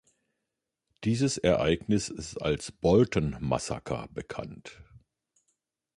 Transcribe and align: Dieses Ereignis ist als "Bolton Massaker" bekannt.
Dieses 1.03 1.37
Ereignis 1.37 2.09
ist 2.09 2.35
als 2.39 2.71
"Bolton 2.71 3.37
Massaker" 3.39 4.07
bekannt. 4.11 4.81